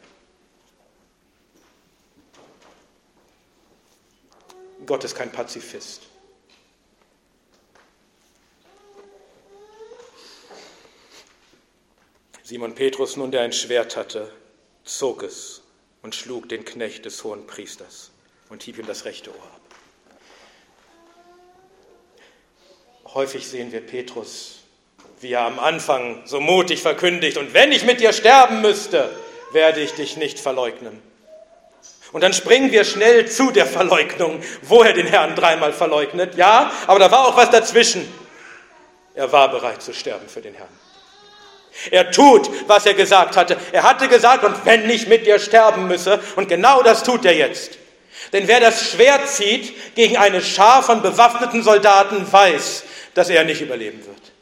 [4.87, 6.03] Gott ist kein Pazifist.
[12.45, 14.31] Simon Petrus nun, der ein Schwert hatte,
[14.85, 15.63] zog es
[16.03, 18.13] und schlug den Knecht des hohen Priesters
[18.49, 19.61] und hieb ihm das rechte Ohr ab.
[23.15, 24.61] Häufig sehen wir Petrus,
[25.21, 29.11] wie er am Anfang so mutig verkündigt, und wenn ich mit dir sterben müsste,
[29.51, 31.03] werde ich dich nicht verleugnen.
[32.17, 36.35] Und dann springen wir schnell zu der Verleugnung, wo er den Herrn dreimal verleugnet.
[36.35, 38.11] Ja, aber da war auch was dazwischen.
[39.15, 40.71] Er war bereit zu sterben für den Herrn.
[41.91, 43.59] Er tut, was er gesagt hatte.
[43.71, 47.37] Er hatte gesagt, und wenn ich mit dir sterben müsse, und genau das tut er
[47.37, 47.77] jetzt.
[48.33, 53.61] Denn wer das Schwert zieht gegen eine Schar von bewaffneten Soldaten, weiß, dass er nicht
[53.61, 54.33] überleben wird.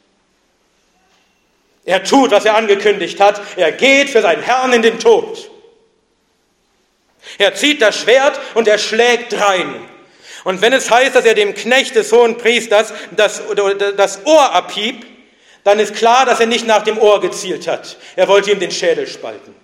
[1.83, 3.41] Er tut, was er angekündigt hat.
[3.57, 5.51] Er geht für seinen Herrn in den Tod.
[7.37, 9.73] Er zieht das Schwert und er schlägt rein.
[10.43, 13.41] Und wenn es heißt, dass er dem Knecht des hohen Priesters das,
[13.97, 15.05] das Ohr abhieb,
[15.63, 17.97] dann ist klar, dass er nicht nach dem Ohr gezielt hat.
[18.15, 19.55] Er wollte ihm den Schädel spalten.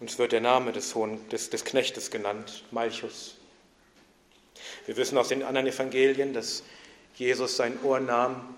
[0.00, 3.36] Uns wird der Name des, Hohen, des, des Knechtes genannt, Malchus.
[4.86, 6.64] Wir wissen aus den anderen Evangelien, dass
[7.20, 8.54] Jesus sein Ohr nahm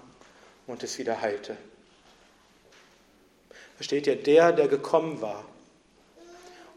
[0.69, 1.57] und es wieder heilte.
[3.75, 5.45] Versteht ihr, der, der gekommen war,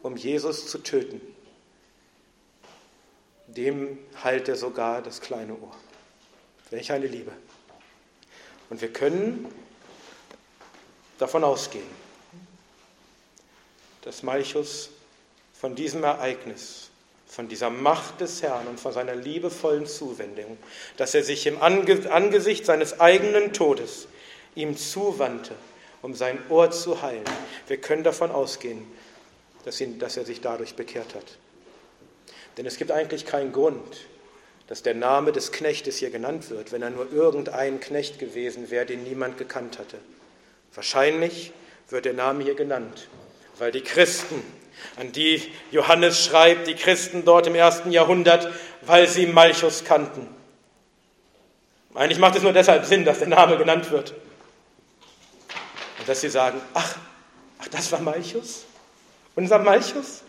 [0.02, 1.21] um Jesus zu töten,
[3.45, 5.76] dem heilt er sogar das kleine Ohr.
[6.71, 7.32] Welch eine Liebe.
[8.71, 9.54] Und wir können
[11.19, 11.86] davon ausgehen,
[14.02, 14.89] dass Malchus
[15.54, 16.89] von diesem Ereignis
[17.36, 20.58] von dieser Macht des Herrn und von seiner liebevollen Zuwendung,
[20.95, 24.08] dass er sich im Angesicht seines eigenen Todes
[24.56, 25.54] ihm zuwandte,
[26.02, 27.26] um sein Ohr zu heilen.
[27.67, 28.88] Wir können davon ausgehen,
[29.65, 31.38] dass, ihn, dass er sich dadurch bekehrt hat.
[32.56, 34.08] Denn es gibt eigentlich keinen Grund,
[34.67, 38.86] dass der Name des Knechtes hier genannt wird, wenn er nur irgendein Knecht gewesen wäre,
[38.86, 39.98] den niemand gekannt hatte.
[40.74, 41.52] Wahrscheinlich
[41.89, 43.10] wird der Name hier genannt,
[43.58, 44.41] weil die Christen
[44.98, 50.28] an die Johannes schreibt, die Christen dort im ersten Jahrhundert, weil sie Malchus kannten.
[51.93, 54.13] Eigentlich macht es nur deshalb Sinn, dass der Name genannt wird.
[56.00, 56.98] Und dass sie sagen, ach,
[57.60, 58.65] ach das war Malchus?
[59.36, 60.21] Unser Malchus?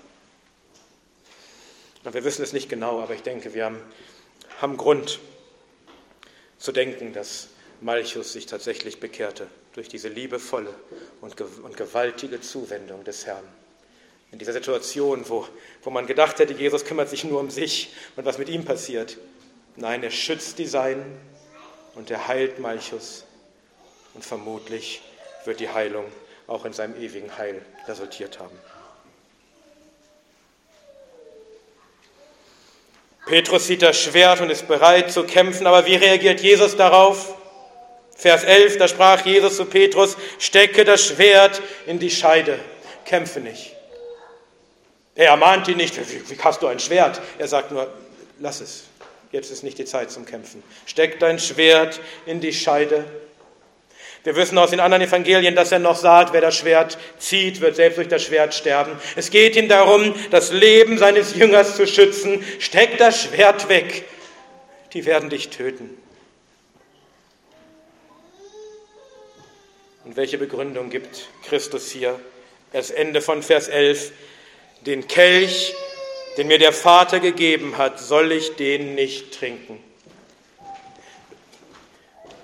[2.05, 3.81] Na, wir wissen es nicht genau, aber ich denke, wir haben,
[4.61, 5.19] haben Grund
[6.59, 7.49] zu denken, dass
[7.81, 10.73] Malchus sich tatsächlich bekehrte durch diese liebevolle
[11.21, 11.37] und,
[11.77, 13.45] gewaltige Zuwendung des Herrn.
[14.33, 15.47] In dieser Situation, wo,
[15.83, 19.19] wo man gedacht hätte, Jesus kümmert sich nur um sich und was mit ihm passiert.
[19.77, 21.19] Nein, er schützt die Seinen
[21.95, 23.25] und er heilt Malchus.
[24.15, 25.03] Und vermutlich
[25.45, 26.07] wird die Heilung
[26.47, 28.59] auch in seinem ewigen Heil resultiert haben.
[33.27, 37.35] Petrus sieht das Schwert und ist bereit zu kämpfen, aber wie reagiert Jesus darauf?
[38.17, 42.59] Vers 11, da sprach Jesus zu Petrus, stecke das Schwert in die Scheide,
[43.05, 43.76] kämpfe nicht.
[45.17, 47.21] Er ermahnt ihn nicht, wie, hast du ein Schwert?
[47.39, 47.93] Er sagt nur,
[48.39, 48.85] lass es,
[49.33, 50.63] jetzt ist nicht die Zeit zum Kämpfen.
[50.85, 53.05] Steck dein Schwert in die Scheide,
[54.27, 57.77] wir wissen aus den anderen Evangelien, dass er noch sagt, wer das Schwert zieht, wird
[57.77, 58.99] selbst durch das Schwert sterben.
[59.15, 62.45] Es geht ihm darum, das Leben seines Jüngers zu schützen.
[62.59, 64.05] Steck das Schwert weg.
[64.95, 65.97] Die werden dich töten.
[70.05, 72.19] Und welche Begründung gibt Christus hier?
[72.73, 74.11] Das Ende von Vers 11.
[74.87, 75.75] Den Kelch,
[76.37, 79.83] den mir der Vater gegeben hat, soll ich den nicht trinken.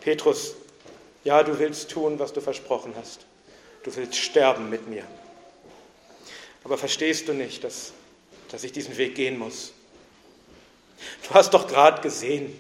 [0.01, 0.57] Petrus
[1.25, 3.27] ja, du willst tun, was du versprochen hast.
[3.85, 5.05] Du willst sterben mit mir.
[6.65, 7.93] Aber verstehst du nicht, dass,
[8.51, 9.73] dass ich diesen Weg gehen muss?
[11.27, 12.57] Du hast doch gerade gesehen,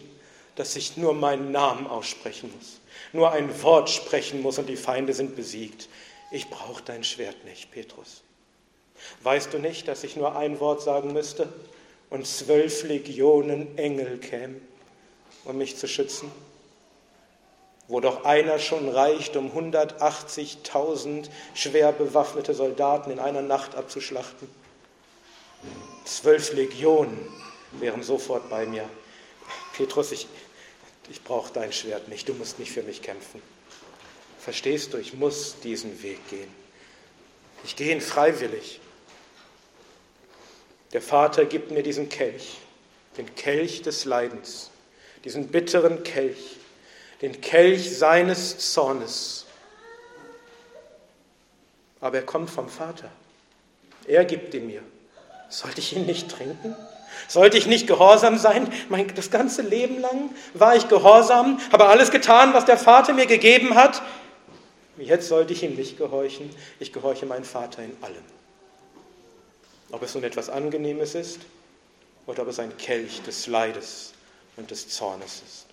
[0.56, 2.80] dass ich nur meinen Namen aussprechen muss,
[3.12, 5.88] nur ein Wort sprechen muss und die Feinde sind besiegt.
[6.30, 8.22] Ich brauche dein Schwert nicht, Petrus.
[9.22, 11.52] Weißt du nicht, dass ich nur ein Wort sagen müsste
[12.10, 14.60] und zwölf Legionen Engel kämen,
[15.44, 16.30] um mich zu schützen?
[17.88, 24.48] wo doch einer schon reicht, um 180.000 schwer bewaffnete Soldaten in einer Nacht abzuschlachten.
[26.06, 27.18] Zwölf Legionen
[27.72, 28.88] wären sofort bei mir.
[29.76, 30.26] Petrus, ich,
[31.10, 33.42] ich brauche dein Schwert nicht, du musst nicht für mich kämpfen.
[34.38, 36.50] Verstehst du, ich muss diesen Weg gehen.
[37.64, 38.80] Ich gehe ihn freiwillig.
[40.92, 42.58] Der Vater gibt mir diesen Kelch,
[43.16, 44.70] den Kelch des Leidens,
[45.24, 46.56] diesen bitteren Kelch,
[47.22, 49.46] den Kelch seines Zornes.
[52.00, 53.08] Aber er kommt vom Vater.
[54.06, 54.82] Er gibt ihn mir.
[55.48, 56.74] Sollte ich ihn nicht trinken?
[57.28, 58.70] Sollte ich nicht gehorsam sein?
[58.88, 63.26] Mein, das ganze Leben lang war ich gehorsam, habe alles getan, was der Vater mir
[63.26, 64.02] gegeben hat.
[64.98, 66.50] Jetzt sollte ich ihm nicht gehorchen.
[66.80, 68.24] Ich gehorche meinem Vater in allem.
[69.92, 71.40] Ob es nun etwas Angenehmes ist
[72.26, 74.12] oder ob es ein Kelch des Leides
[74.56, 75.66] und des Zornes ist.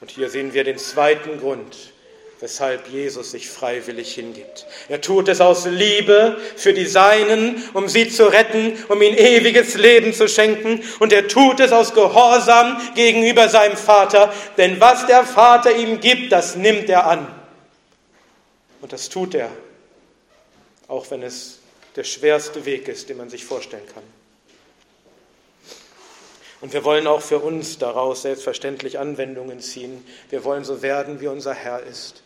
[0.00, 1.92] Und hier sehen wir den zweiten Grund,
[2.40, 4.66] weshalb Jesus sich freiwillig hingibt.
[4.88, 9.74] Er tut es aus Liebe für die Seinen, um sie zu retten, um ihnen ewiges
[9.74, 10.84] Leben zu schenken.
[11.00, 16.30] Und er tut es aus Gehorsam gegenüber seinem Vater, denn was der Vater ihm gibt,
[16.30, 17.26] das nimmt er an.
[18.80, 19.50] Und das tut er,
[20.88, 21.58] auch wenn es
[21.96, 24.02] der schwerste Weg ist, den man sich vorstellen kann.
[26.60, 30.04] Und wir wollen auch für uns daraus selbstverständlich Anwendungen ziehen.
[30.28, 32.22] Wir wollen so werden, wie unser Herr ist.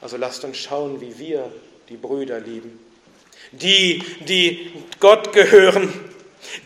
[0.00, 1.50] Also lasst uns schauen, wie wir
[1.88, 2.78] die Brüder lieben.
[3.50, 5.92] Die, die Gott gehören.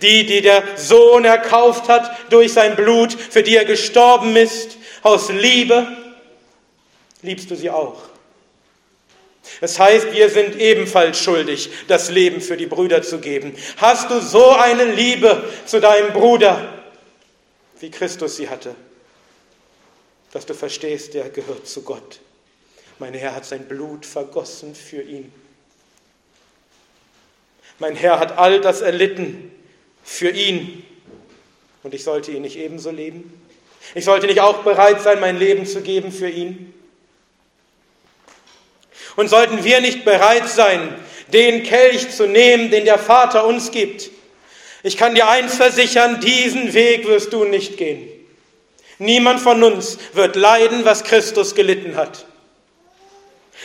[0.02, 4.76] Die, die der Sohn erkauft hat durch sein Blut, für die er gestorben ist.
[5.02, 5.87] Aus Liebe
[7.22, 8.12] liebst du sie auch.
[9.61, 13.55] Das heißt, wir sind ebenfalls schuldig, das Leben für die Brüder zu geben.
[13.77, 16.83] Hast du so eine Liebe zu deinem Bruder?
[17.83, 18.75] wie Christus sie hatte,
[20.31, 22.21] dass du verstehst, der gehört zu Gott.
[22.99, 25.33] Mein Herr hat sein Blut vergossen für ihn.
[27.81, 29.51] Mein Herr hat all das erlitten
[30.05, 30.85] für ihn.
[31.83, 33.43] Und ich sollte ihn nicht ebenso leben?
[33.97, 36.73] Ich sollte nicht auch bereit sein, mein Leben zu geben für ihn?
[39.16, 40.94] Und sollten wir nicht bereit sein,
[41.33, 44.10] den Kelch zu nehmen, den der Vater uns gibt,
[44.83, 48.08] ich kann dir eins versichern, diesen Weg wirst du nicht gehen.
[48.98, 52.27] Niemand von uns wird leiden, was Christus gelitten hat.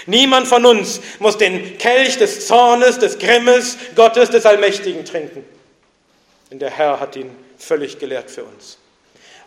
[0.06, 5.44] Niemand von uns muss den Kelch des Zornes, des Grimmes Gottes, des Allmächtigen trinken.
[6.52, 8.78] Denn der Herr hat ihn völlig gelehrt für uns.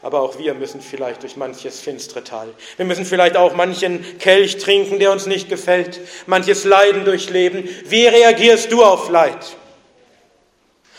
[0.02, 2.48] Aber auch wir müssen vielleicht durch manches finstere Tal.
[2.76, 7.68] Wir müssen vielleicht auch manchen Kelch trinken, der uns nicht gefällt, manches Leiden durchleben.
[7.84, 9.56] Wie reagierst du auf Leid?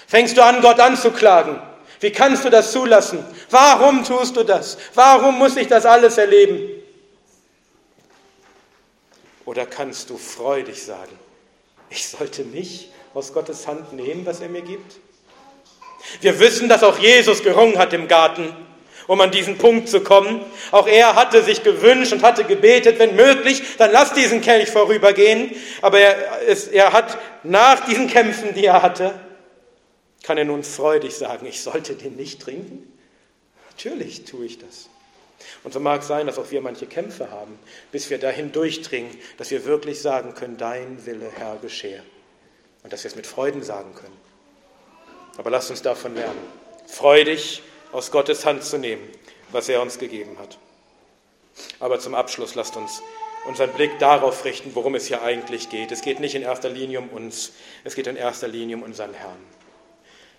[0.06, 1.60] Fängst du an, Gott anzuklagen?
[2.00, 3.26] Wie kannst du das zulassen?
[3.50, 4.78] Warum tust du das?
[4.94, 6.70] Warum muss ich das alles erleben?
[9.46, 11.18] Oder kannst du freudig sagen,
[11.90, 14.94] ich sollte nicht aus Gottes Hand nehmen, was er mir gibt?
[16.22, 18.56] Wir wissen, dass auch Jesus gerungen hat im Garten
[19.12, 20.40] um an diesen Punkt zu kommen.
[20.72, 25.52] Auch er hatte sich gewünscht und hatte gebetet, wenn möglich, dann lass diesen Kelch vorübergehen.
[25.82, 29.14] Aber er, es, er hat nach diesen Kämpfen, die er hatte,
[30.24, 32.90] kann er nun freudig sagen, ich sollte den nicht trinken?
[33.72, 34.88] Natürlich tue ich das.
[35.66, 37.60] Und so mag es sein, dass auch wir manche Kämpfe haben,
[37.92, 42.02] bis wir dahin durchdringen, dass wir wirklich sagen können, dein Wille, Herr, geschehe.
[42.82, 44.18] Und dass wir es mit Freuden sagen können.
[45.38, 46.40] Aber lasst uns davon lernen,
[46.88, 47.62] freudig
[47.92, 49.08] aus Gottes Hand zu nehmen,
[49.52, 50.58] was er uns gegeben hat.
[51.80, 53.02] Aber zum Abschluss lasst uns
[53.46, 55.92] unseren Blick darauf richten, worum es hier eigentlich geht.
[55.92, 59.14] Es geht nicht in erster Linie um uns, es geht in erster Linie um unseren
[59.14, 59.42] Herrn.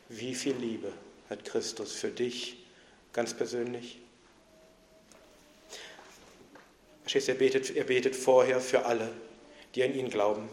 [0.09, 0.93] Wie viel Liebe
[1.29, 2.59] hat Christus für dich
[3.13, 3.99] ganz persönlich?
[7.13, 9.11] Er betet, er betet vorher für alle,
[9.75, 10.49] die an ihn glauben.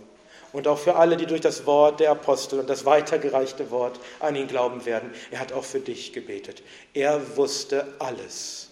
[0.51, 4.35] Und auch für alle, die durch das Wort der Apostel und das weitergereichte Wort an
[4.35, 5.13] ihn glauben werden.
[5.29, 6.63] Er hat auch für dich gebetet.
[6.93, 8.69] Er wusste alles.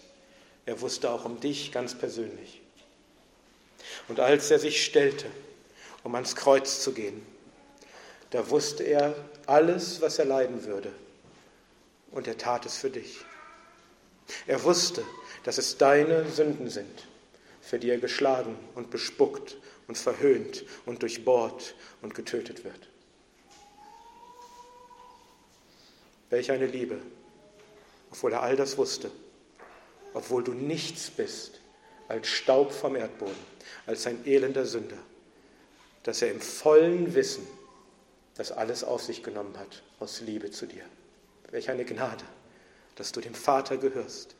[0.66, 2.60] Er wusste auch um dich ganz persönlich.
[4.08, 5.26] Und als er sich stellte,
[6.02, 7.24] um ans Kreuz zu gehen,
[8.30, 9.14] da wusste er
[9.46, 10.90] alles, was er leiden würde.
[12.10, 13.18] Und er tat es für dich.
[14.46, 15.02] Er wusste,
[15.44, 17.06] dass es deine Sünden sind,
[17.68, 19.58] für die er geschlagen und bespuckt
[19.88, 22.88] und verhöhnt und durchbohrt und getötet wird.
[26.30, 26.98] Welch eine Liebe,
[28.10, 29.10] obwohl er all das wusste,
[30.14, 31.60] obwohl du nichts bist
[32.08, 33.36] als Staub vom Erdboden,
[33.84, 34.98] als ein elender Sünder,
[36.04, 37.46] dass er im vollen Wissen
[38.36, 40.84] das alles auf sich genommen hat aus Liebe zu dir.
[41.50, 42.24] Welch eine Gnade,
[42.94, 44.36] dass du dem Vater gehörst,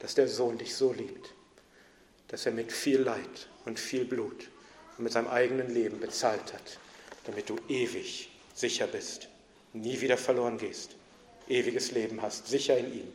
[0.00, 1.32] dass der Sohn dich so liebt,
[2.32, 4.48] dass er mit viel Leid und viel Blut
[4.96, 6.78] und mit seinem eigenen Leben bezahlt hat,
[7.26, 9.28] damit du ewig sicher bist,
[9.74, 10.92] nie wieder verloren gehst,
[11.46, 13.12] ewiges Leben hast, sicher in ihm.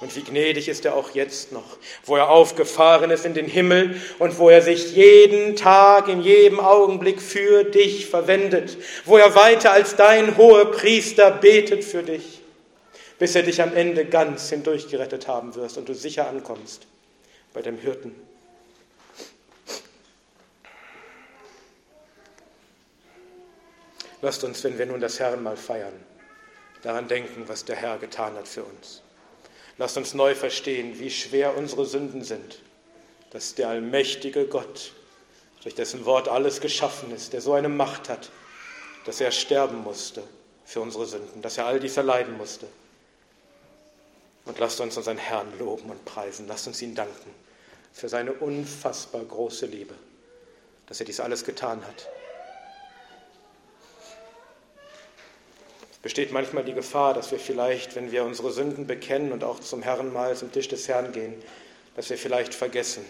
[0.00, 4.00] Und wie gnädig ist er auch jetzt noch, wo er aufgefahren ist in den Himmel
[4.18, 9.72] und wo er sich jeden Tag, in jedem Augenblick für dich verwendet, wo er weiter
[9.72, 12.40] als dein hoher Priester betet für dich,
[13.20, 16.86] bis er dich am Ende ganz hindurchgerettet haben wirst und du sicher ankommst
[17.52, 18.14] bei dem Hirten.
[24.20, 25.92] Lasst uns, wenn wir nun das Herrn mal feiern,
[26.82, 29.02] daran denken, was der Herr getan hat für uns.
[29.78, 32.60] Lasst uns neu verstehen, wie schwer unsere Sünden sind,
[33.30, 34.92] dass der allmächtige Gott,
[35.62, 38.30] durch dessen Wort alles geschaffen ist, der so eine Macht hat,
[39.06, 40.22] dass er sterben musste
[40.64, 42.66] für unsere Sünden, dass er all dies erleiden musste.
[44.44, 47.30] Und lasst uns unseren Herrn loben und preisen, lasst uns ihn danken
[47.92, 49.94] für seine unfassbar große Liebe,
[50.86, 52.08] dass er dies alles getan hat.
[56.02, 59.82] besteht manchmal die Gefahr, dass wir vielleicht, wenn wir unsere Sünden bekennen und auch zum
[59.82, 61.34] Herrn mal zum Tisch des Herrn gehen,
[61.94, 63.04] dass wir vielleicht vergessen,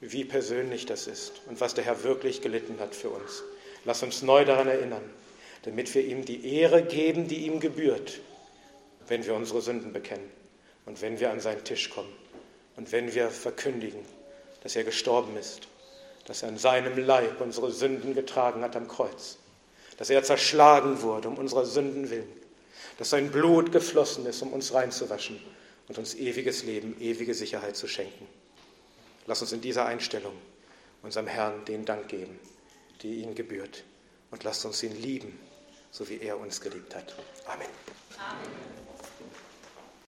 [0.00, 3.44] wie persönlich das ist und was der Herr wirklich gelitten hat für uns.
[3.84, 5.02] Lass uns neu daran erinnern,
[5.62, 8.20] damit wir ihm die Ehre geben, die ihm gebührt,
[9.06, 10.37] wenn wir unsere Sünden bekennen
[10.88, 12.12] und wenn wir an seinen Tisch kommen
[12.76, 14.04] und wenn wir verkündigen,
[14.62, 15.68] dass er gestorben ist,
[16.24, 19.38] dass er an seinem Leib unsere Sünden getragen hat am Kreuz
[19.98, 22.32] dass er zerschlagen wurde um unserer Sünden willen,
[22.96, 25.38] dass sein Blut geflossen ist, um uns reinzuwaschen
[25.88, 28.26] und uns ewiges Leben, ewige Sicherheit zu schenken.
[29.26, 30.34] Lass uns in dieser Einstellung
[31.02, 32.38] unserem Herrn den Dank geben,
[33.02, 33.84] die ihm gebührt,
[34.30, 35.38] und lasst uns ihn lieben,
[35.90, 37.14] so wie er uns geliebt hat.
[37.46, 37.66] Amen.
[38.18, 38.87] Amen.